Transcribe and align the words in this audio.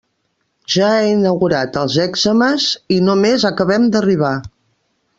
Ja 0.75 0.87
he 1.01 1.11
inaugurat 1.17 1.77
els 1.83 1.99
èczemes, 2.05 2.67
i 2.99 3.01
només 3.11 3.49
acabem 3.55 3.89
d'arribar. 3.95 4.35